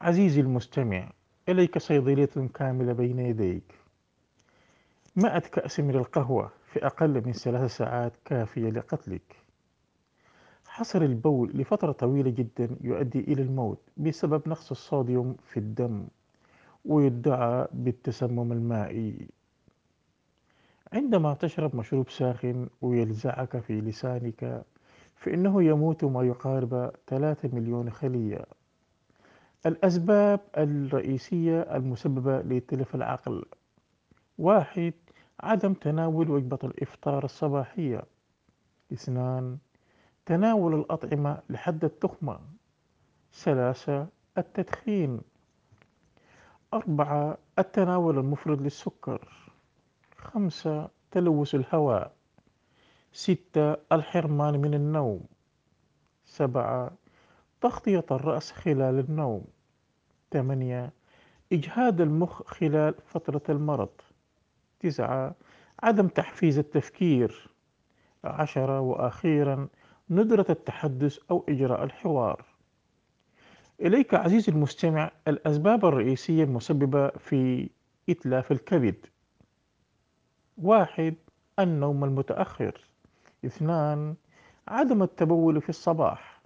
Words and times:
عزيزي 0.00 0.40
المستمع 0.40 1.10
إليك 1.48 1.78
صيدلية 1.78 2.48
كاملة 2.54 2.92
بين 2.92 3.18
يديك. 3.18 3.74
مائة 5.16 5.38
كأس 5.38 5.80
من 5.80 5.94
القهوة 5.96 6.50
في 6.72 6.86
أقل 6.86 7.22
من 7.26 7.32
ثلاث 7.32 7.76
ساعات 7.76 8.12
كافية 8.24 8.70
لقتلك. 8.70 9.36
حصر 10.66 11.02
البول 11.02 11.50
لفترة 11.54 11.92
طويلة 11.92 12.30
جدا 12.30 12.76
يؤدي 12.80 13.20
إلى 13.20 13.42
الموت 13.42 13.78
بسبب 13.96 14.48
نقص 14.48 14.70
الصوديوم 14.70 15.36
في 15.52 15.56
الدم 15.56 16.06
ويدعى 16.84 17.66
بالتسمم 17.72 18.52
المائي. 18.52 19.28
عندما 20.92 21.34
تشرب 21.34 21.76
مشروب 21.76 22.10
ساخن 22.10 22.68
ويلزعك 22.80 23.58
في 23.58 23.80
لسانك 23.80 24.64
فإنه 25.16 25.62
يموت 25.62 26.04
ما 26.04 26.22
يقارب 26.22 26.90
3 27.06 27.48
مليون 27.52 27.90
خلية. 27.90 28.57
الأسباب 29.66 30.40
الرئيسية 30.58 31.60
المسببة 31.60 32.40
لتلف 32.40 32.94
العقل 32.94 33.44
واحد 34.38 34.94
عدم 35.40 35.72
تناول 35.74 36.30
وجبة 36.30 36.58
الإفطار 36.64 37.24
الصباحية. 37.24 38.02
اثنان 38.92 39.58
تناول 40.26 40.74
الأطعمة 40.74 41.38
لحد 41.50 41.84
التخمة. 41.84 42.40
ثلاثة 43.32 44.06
التدخين. 44.38 45.20
أربعة 46.74 47.38
التناول 47.58 48.18
المفرط 48.18 48.58
للسكر. 48.58 49.28
خمسة 50.16 50.88
تلوث 51.10 51.54
الهواء. 51.54 52.12
ستة 53.12 53.76
الحرمان 53.92 54.60
من 54.60 54.74
النوم. 54.74 55.20
سبعة 56.24 56.90
تغطية 57.60 58.04
الرأس 58.10 58.52
خلال 58.52 58.98
النوم. 58.98 59.44
ثمانية 60.32 60.92
إجهاد 61.52 62.00
المخ 62.00 62.42
خلال 62.42 62.94
فترة 63.06 63.42
المرض. 63.48 63.88
تسعة 64.80 65.34
عدم 65.82 66.08
تحفيز 66.08 66.58
التفكير. 66.58 67.50
عشرة 68.24 68.80
وأخيرا 68.80 69.68
ندرة 70.10 70.46
التحدث 70.50 71.18
أو 71.30 71.44
إجراء 71.48 71.84
الحوار. 71.84 72.44
إليك 73.80 74.14
عزيزي 74.14 74.52
المستمع 74.52 75.10
الأسباب 75.28 75.84
الرئيسية 75.84 76.44
المسببة 76.44 77.08
في 77.08 77.70
إتلاف 78.08 78.52
الكبد. 78.52 79.06
واحد 80.58 81.14
النوم 81.58 82.04
المتأخر. 82.04 82.80
اثنان 83.44 84.14
عدم 84.68 85.02
التبول 85.02 85.60
في 85.60 85.68
الصباح. 85.68 86.37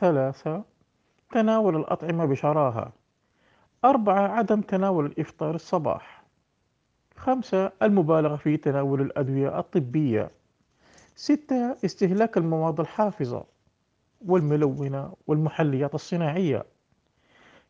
ثلاثة 0.00 0.62
تناول 1.32 1.76
الأطعمة 1.76 2.24
بشراهة. 2.24 2.92
أربعة 3.84 4.28
عدم 4.28 4.60
تناول 4.60 5.06
الإفطار 5.06 5.54
الصباح. 5.54 6.24
خمسة 7.16 7.72
المبالغة 7.82 8.36
في 8.36 8.56
تناول 8.56 9.00
الأدوية 9.00 9.58
الطبية. 9.58 10.30
ستة 11.16 11.76
استهلاك 11.84 12.36
المواد 12.36 12.80
الحافظة 12.80 13.44
والملونة 14.26 15.12
والمحليات 15.26 15.94
الصناعية. 15.94 16.64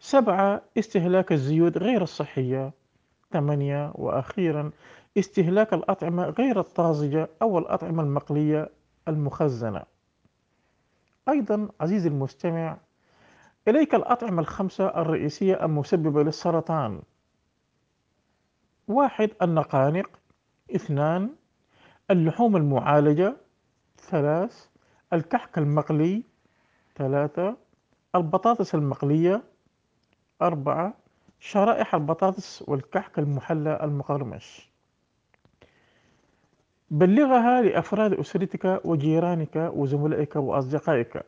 سبعة 0.01 0.62
استهلاك 0.78 1.33
الزيوت 1.33 1.78
غير 1.78 2.03
الصحية. 2.03 2.73
ثمانية 3.33 3.92
وأخيرا 3.95 4.70
استهلاك 5.19 5.75
الأطعمة 5.75 6.25
غير 6.25 6.61
الطازجة 6.61 7.28
أو 7.42 7.58
الأطعمة 7.58 8.03
المقلية 8.03 8.70
المخزنة. 9.08 9.83
أيضا 11.31 11.69
عزيزي 11.81 12.09
المستمع 12.09 12.77
إليك 13.69 13.95
الأطعمة 13.95 14.41
الخمسة 14.41 14.89
الرئيسية 14.89 15.64
المسببة 15.64 16.23
للسرطان. 16.23 17.03
واحد 18.89 19.31
النقانق. 19.42 20.11
اثنان 20.75 21.31
اللحوم 22.11 22.56
المعالجة. 22.56 23.36
ثلاث 23.98 24.67
الكحك 25.13 25.58
المقلي. 25.58 26.23
ثلاثة 26.96 27.57
البطاطس 28.14 28.74
المقلية. 28.74 29.42
أربعة 30.42 30.95
شرائح 31.41 31.95
البطاطس 31.95 32.64
والكحك 32.68 33.18
المحلى 33.18 33.80
المقرمش. 33.83 34.70
بلغها 36.90 37.62
لأفراد 37.62 38.12
أسرتك 38.12 38.80
وجيرانك 38.84 39.70
وزملائك 39.74 40.36
وأصدقائك. 40.36 41.24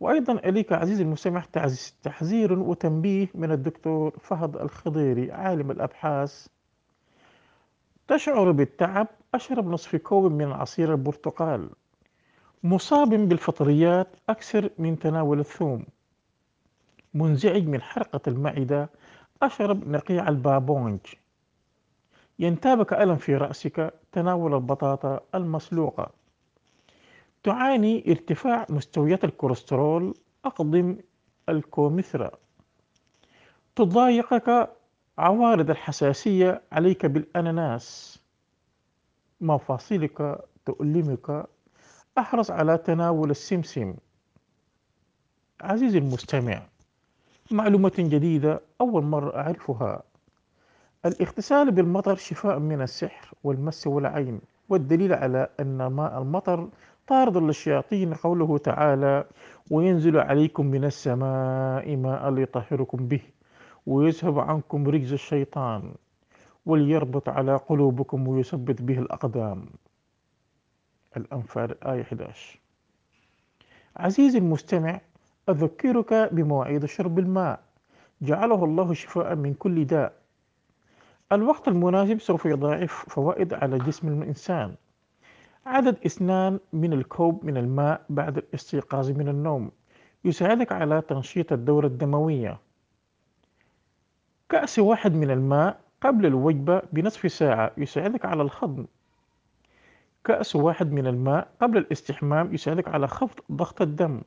وأيضا 0.00 0.32
إليك 0.32 0.72
عزيزي 0.72 1.02
المستمع 1.02 1.44
تحذير 2.02 2.52
وتنبيه 2.52 3.28
من 3.34 3.52
الدكتور 3.52 4.18
فهد 4.20 4.56
الخضيري 4.56 5.32
عالم 5.32 5.70
الأبحاث. 5.70 6.46
تشعر 8.08 8.50
بالتعب 8.50 9.08
أشرب 9.34 9.66
نصف 9.68 9.96
كوب 9.96 10.32
من 10.32 10.52
عصير 10.52 10.92
البرتقال. 10.92 11.70
مصاب 12.62 13.08
بالفطريات 13.08 14.08
أكثر 14.28 14.70
من 14.78 14.98
تناول 14.98 15.40
الثوم. 15.40 15.84
منزعج 17.14 17.66
من 17.66 17.82
حرقة 17.82 18.20
المعدة 18.26 18.90
أشرب 19.42 19.88
نقيع 19.88 20.28
البابونج. 20.28 21.00
ينتابك 22.38 22.92
ألم 22.92 23.16
في 23.16 23.36
رأسك 23.36 23.94
تناول 24.14 24.54
البطاطا 24.54 25.20
المسلوقة. 25.34 26.10
تعاني 27.42 28.04
ارتفاع 28.10 28.66
مستويات 28.68 29.24
الكوليسترول 29.24 30.14
أقدم 30.44 30.96
الكومثرى 31.48 32.30
تضايقك 33.76 34.70
عوارض 35.18 35.70
الحساسية 35.70 36.62
عليك 36.72 37.06
بالأناناس. 37.06 38.18
مفاصلك 39.40 40.44
تؤلمك. 40.66 41.46
أحرص 42.18 42.50
على 42.50 42.78
تناول 42.78 43.30
السمسم. 43.30 43.94
عزيزي 45.60 45.98
المستمع 45.98 46.62
معلومة 47.50 47.92
جديدة 47.98 48.60
أول 48.80 49.04
مرة 49.04 49.36
أعرفها. 49.36 50.02
الاغتسال 51.06 51.70
بالمطر 51.70 52.16
شفاء 52.16 52.58
من 52.58 52.82
السحر 52.82 53.30
والمس 53.44 53.86
والعين 53.86 54.40
والدليل 54.68 55.12
على 55.12 55.48
أن 55.60 55.86
ماء 55.86 56.22
المطر 56.22 56.68
طارد 57.06 57.36
للشياطين 57.36 58.14
قوله 58.14 58.58
تعالى 58.58 59.24
وينزل 59.70 60.18
عليكم 60.18 60.66
من 60.66 60.84
السماء 60.84 61.96
ماء 61.96 62.30
ليطهركم 62.30 63.08
به 63.08 63.20
ويذهب 63.86 64.38
عنكم 64.38 64.88
رجز 64.88 65.12
الشيطان 65.12 65.94
وليربط 66.66 67.28
على 67.28 67.56
قلوبكم 67.56 68.28
ويثبت 68.28 68.82
به 68.82 68.98
الأقدام. 68.98 69.66
الأنفال 71.16 71.84
آية 71.84 72.02
11 72.02 72.60
عزيزي 73.96 74.38
المستمع 74.38 75.00
أذكرك 75.48 76.14
بمواعيد 76.32 76.84
شرب 76.84 77.18
الماء. 77.18 77.60
جعله 78.22 78.64
الله 78.64 78.94
شفاء 78.94 79.34
من 79.34 79.54
كل 79.54 79.84
داء. 79.84 80.12
الوقت 81.32 81.68
المناسب 81.68 82.20
سوف 82.20 82.44
يضاعف 82.46 83.04
فوائد 83.08 83.54
على 83.54 83.78
جسم 83.78 84.22
الإنسان. 84.22 84.74
عدد 85.66 85.96
اثنان 86.06 86.60
من 86.72 86.92
الكوب 86.92 87.44
من 87.44 87.56
الماء 87.56 88.04
بعد 88.08 88.38
الاستيقاظ 88.38 89.10
من 89.10 89.28
النوم. 89.28 89.70
يساعدك 90.24 90.72
على 90.72 91.02
تنشيط 91.08 91.52
الدورة 91.52 91.86
الدموية. 91.86 92.58
كأس 94.48 94.78
واحد 94.78 95.14
من 95.14 95.30
الماء 95.30 95.80
قبل 96.00 96.26
الوجبة 96.26 96.82
بنصف 96.92 97.32
ساعة 97.32 97.70
يساعدك 97.76 98.24
على 98.24 98.42
الهضم 98.42 98.86
كأس 100.24 100.56
واحد 100.56 100.92
من 100.92 101.06
الماء 101.06 101.48
قبل 101.60 101.78
الاستحمام 101.78 102.54
يساعدك 102.54 102.88
على 102.88 103.08
خفض 103.08 103.40
ضغط 103.52 103.82
الدم. 103.82 104.20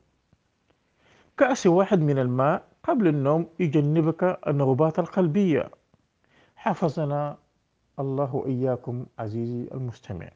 كأس 1.37 1.67
واحد 1.67 1.99
من 1.99 2.19
الماء 2.19 2.63
قبل 2.83 3.07
النوم 3.07 3.47
يجنبك 3.59 4.39
النوبات 4.47 4.99
القلبية. 4.99 5.69
حفظنا 6.57 7.37
الله 7.99 8.43
إياكم 8.45 9.05
عزيزي 9.19 9.67
المستمع. 9.73 10.29